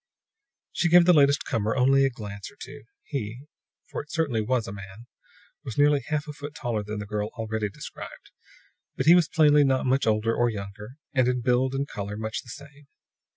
She 0.71 0.89
gave 0.89 1.05
the 1.05 1.13
latest 1.13 1.45
comer 1.45 1.75
only 1.75 2.05
a 2.05 2.09
glance 2.09 2.49
or 2.51 2.55
two. 2.59 2.85
He 3.03 3.41
for 3.91 4.01
it 4.01 4.09
certainly 4.11 4.41
was 4.41 4.67
a 4.67 4.71
man 4.71 5.05
was 5.63 5.77
nearly 5.77 5.99
a 5.99 6.09
half 6.09 6.27
a 6.27 6.33
foot 6.33 6.55
taller 6.55 6.81
than 6.81 6.97
the 6.97 7.05
girl 7.05 7.29
already 7.37 7.69
described; 7.69 8.31
but 8.95 9.05
he 9.05 9.13
was 9.13 9.27
plainly 9.29 9.63
not 9.63 9.85
much 9.85 10.07
older 10.07 10.33
or 10.35 10.49
younger, 10.49 10.95
and 11.13 11.27
in 11.27 11.41
build 11.41 11.75
and 11.75 11.87
color 11.87 12.17
much 12.17 12.41
the 12.41 12.49
same. 12.49 12.87